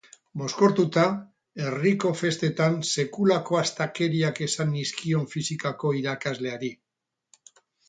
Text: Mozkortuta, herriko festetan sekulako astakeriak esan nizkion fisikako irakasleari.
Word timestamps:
Mozkortuta, 0.41 1.01
herriko 1.65 2.13
festetan 2.21 2.79
sekulako 2.93 3.61
astakeriak 3.61 4.43
esan 4.47 4.75
nizkion 4.79 5.31
fisikako 5.37 5.95
irakasleari. 6.01 6.75